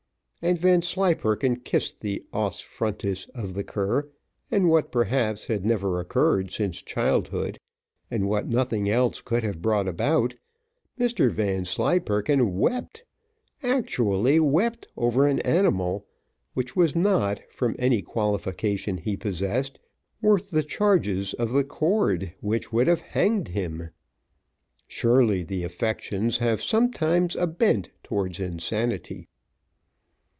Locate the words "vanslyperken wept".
11.29-13.03